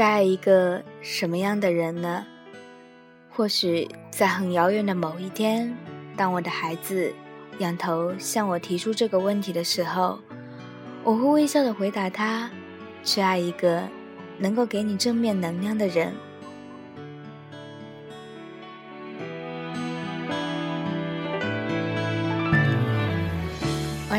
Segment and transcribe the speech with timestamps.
[0.00, 2.24] 该爱一个什么样的人呢？
[3.28, 5.76] 或许在很遥远的某一天，
[6.16, 7.12] 当我的孩子
[7.58, 10.18] 仰头向我提出这个问题的时候，
[11.04, 12.50] 我会微笑的回答他：
[13.04, 13.86] 去爱一个
[14.38, 16.14] 能够给你正面能量的人。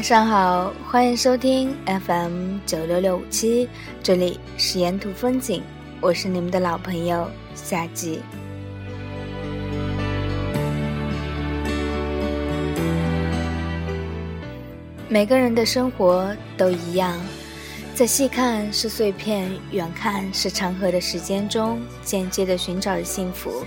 [0.00, 3.68] 晚上好，欢迎收听 FM 九六六五七，
[4.02, 5.62] 这里是沿途风景，
[6.00, 8.22] 我是你们的老朋友夏季。
[15.06, 17.20] 每个人的生活都一样，
[17.94, 23.66] 在细看是碎片，远看是长河的时间中，间接的寻找着幸福，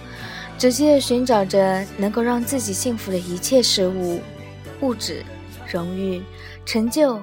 [0.57, 4.19] 直接的寻找着能够让自己幸福的一切事物，
[4.81, 5.23] 物质。
[5.73, 6.21] 荣誉、
[6.67, 7.19] 成就、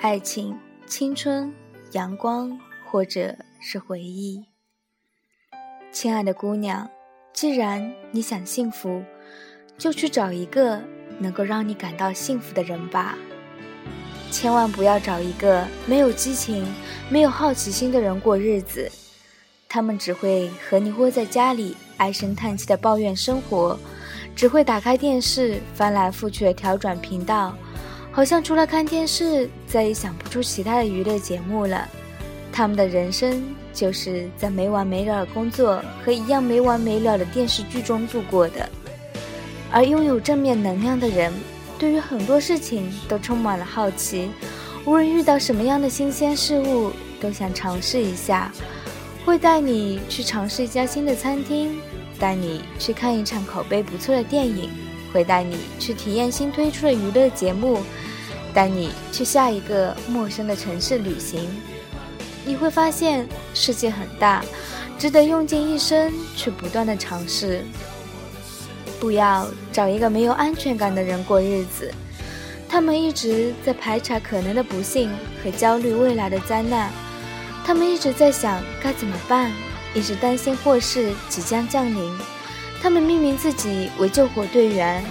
[0.00, 1.52] 爱情、青春、
[1.92, 4.46] 阳光，或者是回忆。
[5.92, 6.88] 亲爱的姑娘，
[7.34, 9.04] 既然你想幸福，
[9.76, 10.80] 就去找一个
[11.18, 13.18] 能够让你感到幸福的人吧。
[14.30, 16.66] 千万不要找一个没有激情、
[17.10, 18.90] 没有好奇心的人过日子，
[19.68, 23.78] 他们只会和你窝在家里唉声叹气的抱怨生活。
[24.34, 27.54] 只会打开电视，翻来覆去的调转频道，
[28.10, 31.86] 好像除了看电视，再也想不出其他的娱乐节目了。
[32.52, 38.68] 他们的人生就是在没完没了的工作和一样没完没了的电视剧中度过的。
[39.70, 41.32] 而拥有正面能量的人，
[41.78, 44.30] 对于很多事情都充满了好奇，
[44.84, 46.90] 无论遇到什么样的新鲜事物，
[47.20, 48.50] 都想尝试一下，
[49.24, 51.78] 会带你去尝试一家新的餐厅。
[52.20, 54.70] 带你去看一场口碑不错的电影，
[55.12, 57.80] 会带你去体验新推出的娱乐节目，
[58.52, 61.48] 带你去下一个陌生的城市旅行。
[62.44, 64.44] 你会发现世界很大，
[64.98, 67.64] 值得用尽一生去不断的尝试。
[69.00, 71.90] 不要找一个没有安全感的人过日子，
[72.68, 75.10] 他们一直在排查可能的不幸
[75.42, 76.90] 和焦虑未来的灾难，
[77.64, 79.50] 他们一直在想该怎么办。
[79.94, 82.18] 一直担心祸事即将降临，
[82.80, 85.04] 他们命名自己为救火队员，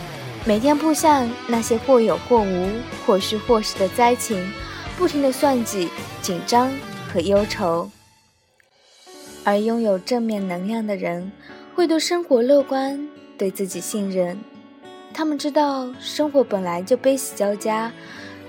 [0.45, 2.69] 每天扑向那些或有或无、
[3.05, 4.51] 或虚或实的灾情，
[4.97, 5.89] 不停地算计、
[6.21, 6.71] 紧张
[7.11, 7.89] 和忧愁。
[9.43, 11.31] 而拥有正面能量的人，
[11.75, 14.39] 会对生活乐观，对自己信任。
[15.13, 17.91] 他们知道生活本来就悲喜交加，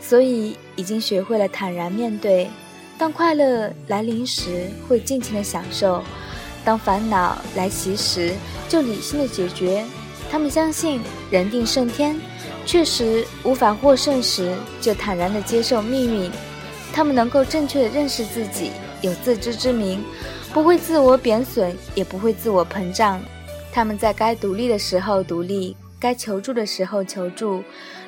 [0.01, 2.49] 所以已经学会了坦然面对。
[2.99, 6.03] 当快乐来临时，会尽情的享受；
[6.65, 8.35] 当烦恼来袭时，
[8.69, 9.85] 就理性的解决。
[10.31, 11.01] 他们相信
[11.31, 12.19] 人定胜天，
[12.65, 16.31] 确实无法获胜时，就坦然的接受命运。
[16.93, 20.05] 他们能够正确的认识自己，有自知之明，
[20.53, 23.21] 不会自我贬损，也不会自我膨胀。
[23.73, 27.63] 他们在该独立的时候独立，该求助的时候求助。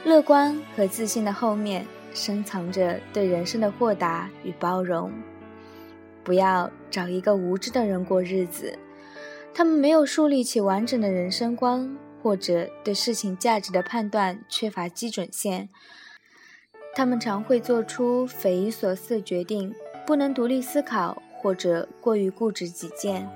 [0.05, 1.87] 乐观和自信的后面。
[2.15, 5.11] 深藏着对人生的豁达与包容。
[6.25, 8.79] 不要找一个无知的人过日子，
[9.55, 15.69] 他们没有树立起完整的人生观，或者对事情价值的判断缺乏基准线。
[16.95, 19.75] 他们常会做出匪夷所思的决定，
[20.07, 23.29] 不能独立思考，或者过于固执己见。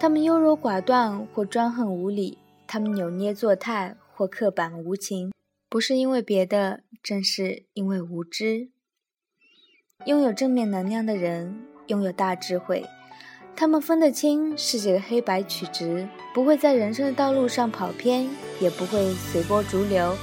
[0.00, 5.32] 他们优柔寡断或专横无理，他们扭捏作态或刻板无情。
[5.68, 8.70] 不是因为别的，正是因为无知。
[10.06, 12.84] 拥有正面能量的人，拥有大智慧，
[13.54, 18.28] 他们分得清世界的黑白曲直，不会在人生的道路上跑偏，
[18.60, 20.16] 也不会随波逐流。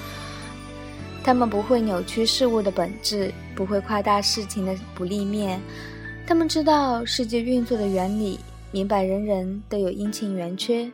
[1.24, 5.62] 他们不会扭曲事物的本质，不会夸大事情的不利面。
[6.27, 8.39] 他们知道世界运作的原理，
[8.71, 10.92] 明白人人都有阴晴圆缺。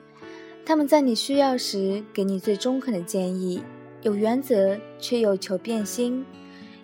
[0.66, 3.64] 他们在你需要时，给你最中肯的建议。
[4.02, 6.24] 有原则却又求变心，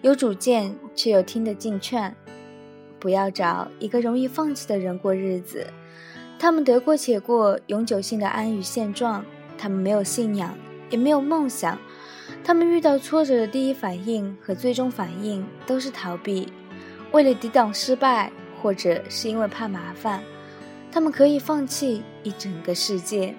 [0.01, 2.13] 有主见却又听得进劝。
[3.05, 5.67] 不要找一个容易放弃的人过日子，
[6.39, 9.23] 他们得过且过，永久性的安于现状。
[9.59, 10.57] 他们没有信仰，
[10.89, 11.77] 也没有梦想。
[12.43, 16.51] 他们遇到挫折的第一反应和最终反应都是逃避。
[17.11, 20.23] 为了抵挡失败，或者是因为怕麻烦，
[20.91, 23.35] 他们可以放弃一整个世界。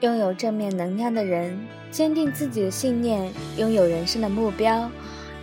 [0.00, 4.90] 拥有正面能量的人，坚定自己的信念，拥有人生的目标，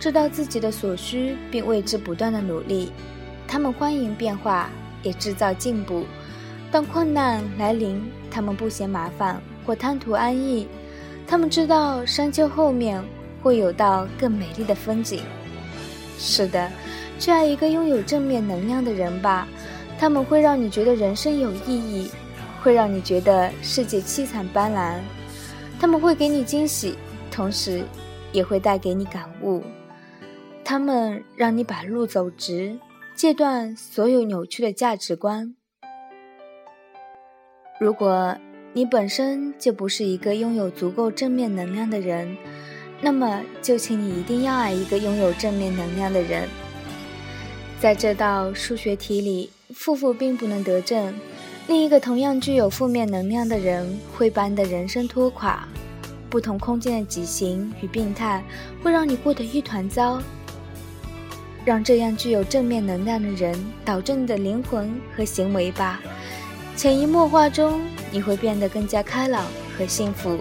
[0.02, 2.90] 知道自己的所需，并为之不断的努力。
[3.46, 4.68] 他们欢迎变化，
[5.04, 6.04] 也制造进步。
[6.72, 10.66] 当困难来临，他们不嫌麻烦或贪图安逸。
[11.24, 13.00] 他们知道山丘后面
[13.44, 15.22] 会有道更美丽的风景。
[16.18, 16.68] 是的，
[17.20, 19.46] 去爱一个拥有正面能量的人吧。
[20.00, 22.10] 他们会让你觉得人生有意义，
[22.60, 24.98] 会让你觉得世界七彩斑斓。
[25.78, 26.98] 他们会给你惊喜，
[27.30, 27.84] 同时
[28.32, 29.62] 也会带给你感悟。
[30.64, 32.78] 他们让你把路走直，
[33.14, 35.54] 戒断所有扭曲的价值观。
[37.80, 38.36] 如果
[38.72, 42.36] 你本身就不是一个拥有足够正面能量的人，
[43.00, 46.48] 那么就请你一定要爱一个拥有正面能量的人。
[47.80, 51.12] 在这道数学题里，负负并不能得正，
[51.66, 55.66] 另一个同样具有负面能量的人会把你的人生拖垮。
[56.30, 58.42] 不同空间的畸形与病态
[58.82, 60.22] 会让你过得一团糟。
[61.64, 63.54] 让这样具有正面能量的人
[63.84, 66.00] 导正你的灵魂和行为吧。
[66.76, 67.80] 潜移默化中，
[68.10, 70.38] 你会变得更加开朗和幸福，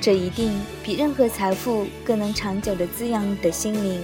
[0.00, 0.52] 这一定
[0.82, 4.00] 比任何财富更能长久地滋养你的心灵。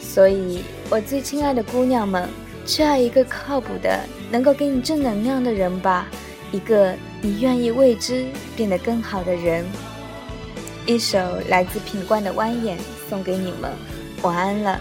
[0.00, 2.28] 所以，我最亲爱的姑娘们，
[2.64, 4.00] 去爱一个靠谱的、
[4.30, 6.08] 能够给你正能量的人吧，
[6.50, 8.26] 一个你愿意为之
[8.56, 9.64] 变得更好的人。
[10.86, 11.18] 一首
[11.48, 12.74] 来自品冠的《蜿蜒》
[13.10, 13.70] 送给你们，
[14.22, 14.80] 晚安了。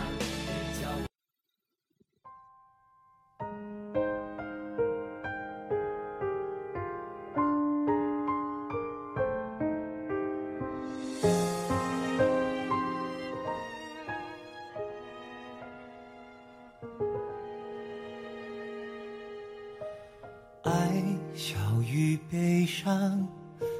[22.32, 23.28] 悲伤，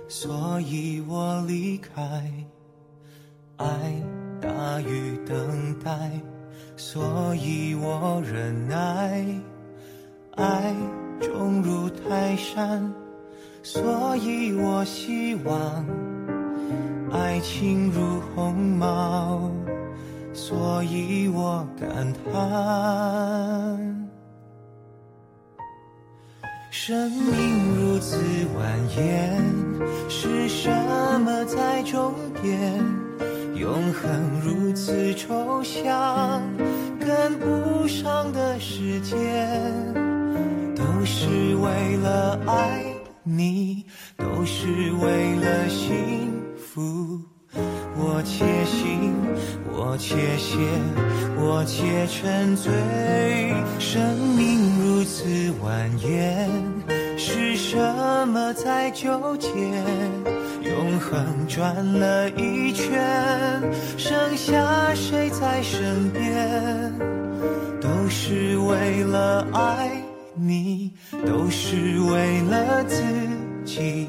[0.08, 2.32] 所以我离开。
[3.58, 3.66] 爱
[4.66, 6.10] 大于等待，
[6.76, 9.24] 所以我忍耐。
[10.38, 10.76] 爱
[11.22, 12.92] 重如泰山，
[13.62, 15.86] 所以我希望。
[17.12, 19.52] 爱情如鸿毛，
[20.34, 22.34] 所以我感叹。
[26.72, 30.72] 生命如此蜿蜒，是什
[31.22, 33.05] 么在终点？
[33.56, 36.42] 永恒如此抽象，
[37.00, 39.16] 跟不上的时间，
[40.76, 42.84] 都是为了爱
[43.24, 43.86] 你，
[44.18, 44.68] 都是
[45.02, 47.18] 为了幸福。
[47.98, 49.16] 我且行，
[49.72, 50.58] 我且歇，
[51.40, 52.74] 我且沉醉。
[53.80, 55.24] 生命如此
[55.64, 56.50] 蜿蜒，
[57.18, 57.78] 是什
[58.28, 59.50] 么在纠结？
[60.96, 62.88] 永恒转了一圈，
[63.98, 66.94] 剩下谁在身边？
[67.82, 69.92] 都是为了爱
[70.36, 70.94] 你，
[71.28, 73.04] 都是为了自
[73.66, 74.08] 己。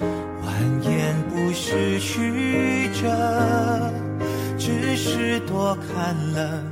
[0.00, 3.92] 蜿蜒不是曲折，
[4.56, 6.64] 只是多看了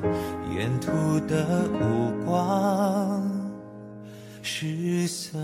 [0.56, 3.22] 沿途的五光
[4.40, 5.38] 十色。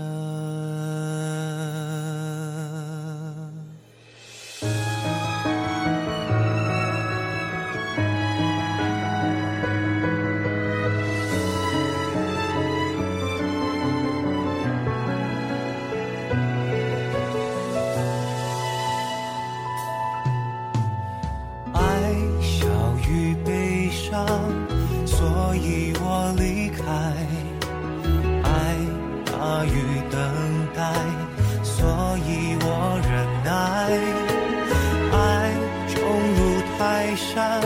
[37.17, 37.61] 山，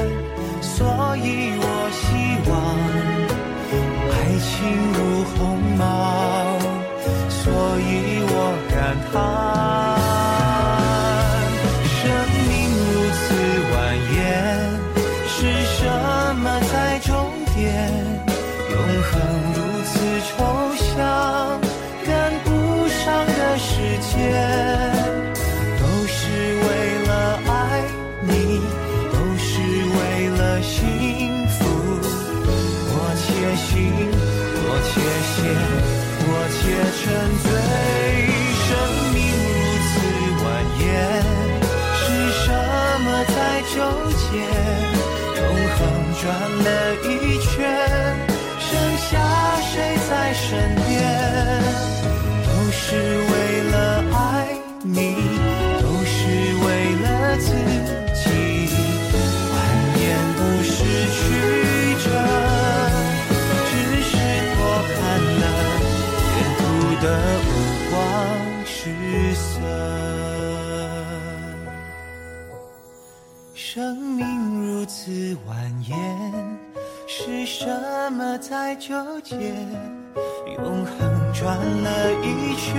[0.62, 2.02] 所以我希
[2.50, 2.52] 望
[4.12, 4.50] 爱情
[4.96, 5.00] 如
[5.36, 5.38] 鸿
[5.78, 5.82] 毛，
[7.30, 7.40] 所
[7.80, 7.92] 以
[8.28, 8.34] 我
[8.72, 8.74] 感
[9.12, 9.81] 叹。
[46.22, 46.70] 转了
[47.04, 47.58] 一圈，
[48.60, 49.10] 剩下
[49.74, 51.02] 谁在身边？
[52.46, 52.80] 都是
[78.72, 79.36] 在纠结？
[80.56, 80.94] 永恒
[81.34, 81.90] 转了
[82.24, 82.72] 一圈，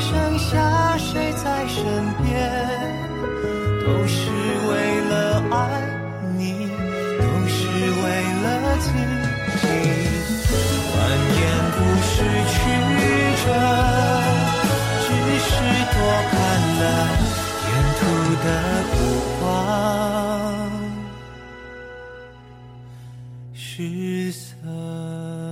[0.00, 1.84] 剩下谁在身
[2.24, 2.28] 边？
[3.86, 4.18] 都是
[4.68, 4.72] 为
[5.08, 5.14] 了
[5.52, 5.54] 爱
[6.36, 6.66] 你，
[7.20, 7.60] 都是
[8.02, 8.04] 为
[8.42, 8.46] 了
[8.80, 8.90] 自
[9.60, 9.62] 己。
[10.90, 10.98] 蜿
[11.38, 11.38] 蜒
[11.76, 12.10] 故事
[12.50, 12.58] 曲
[13.44, 13.46] 折，
[15.06, 15.06] 只
[15.38, 15.48] 是
[15.94, 15.96] 多
[16.32, 16.34] 看
[16.80, 16.82] 了
[17.68, 18.02] 沿途
[18.42, 18.46] 的
[23.72, 25.49] 失色。